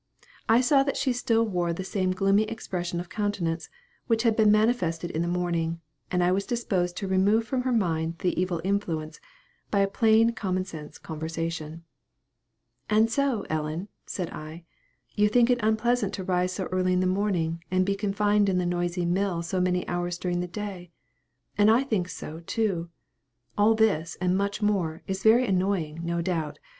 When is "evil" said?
8.41-8.61